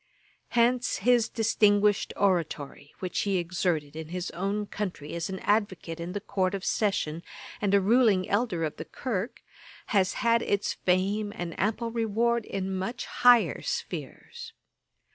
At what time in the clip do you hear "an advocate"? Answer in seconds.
5.29-5.99